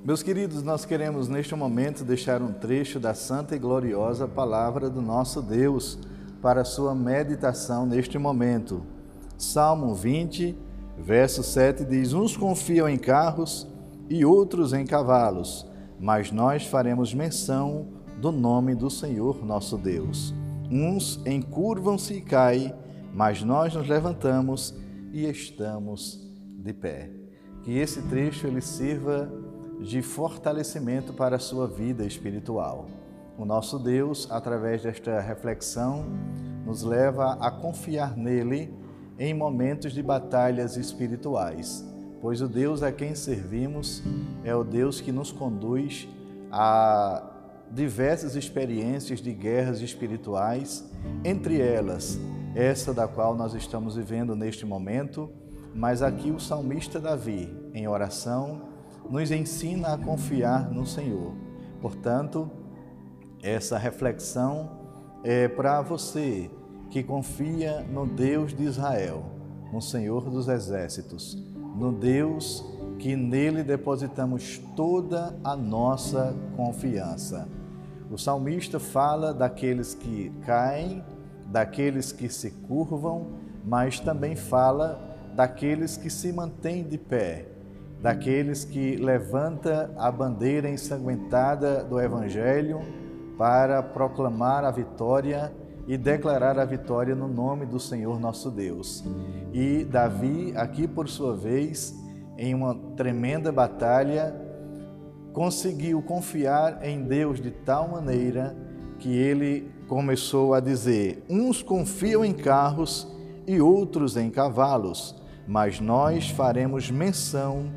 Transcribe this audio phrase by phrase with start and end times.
[0.00, 5.02] Meus queridos, nós queremos neste momento deixar um trecho da santa e gloriosa palavra do
[5.02, 5.98] nosso Deus
[6.40, 8.82] para sua meditação neste momento.
[9.36, 10.58] Salmo 20,
[10.98, 13.68] verso 7 diz: Uns confiam em carros
[14.08, 15.70] e outros em cavalos,
[16.00, 20.34] mas nós faremos menção do nome do Senhor nosso Deus.
[20.70, 22.74] Uns encurvam-se e caem,
[23.12, 24.74] mas nós nos levantamos
[25.12, 26.18] e estamos
[26.58, 27.10] de pé.
[27.62, 29.30] Que esse trecho ele sirva
[29.82, 32.86] de fortalecimento para a sua vida espiritual.
[33.36, 36.04] O nosso Deus, através desta reflexão,
[36.64, 38.72] nos leva a confiar nele
[39.18, 41.84] em momentos de batalhas espirituais,
[42.20, 44.02] pois o Deus a quem servimos
[44.44, 46.08] é o Deus que nos conduz
[46.50, 47.30] a
[47.70, 50.84] diversas experiências de guerras espirituais,
[51.24, 52.18] entre elas
[52.54, 55.30] essa da qual nós estamos vivendo neste momento,
[55.74, 58.71] mas aqui o salmista Davi, em oração,
[59.10, 61.32] nos ensina a confiar no Senhor.
[61.80, 62.50] Portanto,
[63.42, 64.70] essa reflexão
[65.24, 66.50] é para você
[66.90, 69.24] que confia no Deus de Israel,
[69.72, 71.36] no Senhor dos Exércitos,
[71.74, 72.64] no Deus
[72.98, 77.48] que nele depositamos toda a nossa confiança.
[78.10, 81.02] O salmista fala daqueles que caem,
[81.46, 83.26] daqueles que se curvam,
[83.64, 85.00] mas também fala
[85.34, 87.48] daqueles que se mantêm de pé,
[88.02, 92.80] daqueles que levanta a bandeira ensanguentada do Evangelho
[93.38, 95.52] para proclamar a vitória
[95.86, 99.04] e declarar a vitória no nome do Senhor nosso Deus.
[99.52, 101.94] E Davi, aqui por sua vez,
[102.36, 104.34] em uma tremenda batalha,
[105.32, 108.56] conseguiu confiar em Deus de tal maneira
[108.98, 113.08] que ele começou a dizer: Uns confiam em carros
[113.46, 117.70] e outros em cavalos, mas nós faremos menção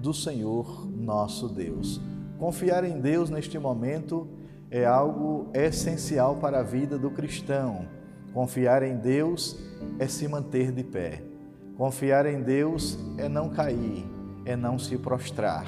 [0.00, 2.00] do Senhor nosso Deus.
[2.38, 4.28] Confiar em Deus neste momento
[4.70, 7.86] é algo essencial para a vida do cristão.
[8.32, 9.58] Confiar em Deus
[9.98, 11.22] é se manter de pé.
[11.76, 14.04] Confiar em Deus é não cair,
[14.44, 15.66] é não se prostrar.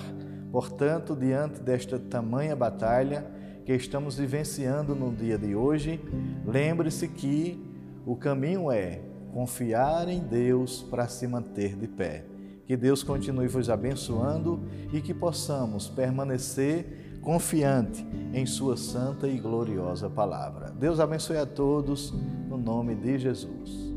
[0.50, 3.24] Portanto, diante desta tamanha batalha
[3.64, 6.00] que estamos vivenciando no dia de hoje,
[6.44, 7.64] lembre-se que
[8.04, 9.00] o caminho é
[9.32, 12.24] confiar em Deus para se manter de pé.
[12.70, 14.60] Que Deus continue vos abençoando
[14.92, 20.70] e que possamos permanecer confiante em Sua santa e gloriosa palavra.
[20.70, 22.14] Deus abençoe a todos,
[22.48, 23.90] no nome de Jesus.